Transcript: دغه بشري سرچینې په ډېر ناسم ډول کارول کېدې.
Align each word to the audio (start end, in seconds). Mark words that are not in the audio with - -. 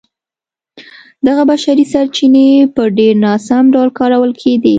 دغه 1.27 1.43
بشري 1.51 1.85
سرچینې 1.93 2.47
په 2.75 2.83
ډېر 2.97 3.13
ناسم 3.25 3.63
ډول 3.73 3.89
کارول 3.99 4.31
کېدې. 4.41 4.69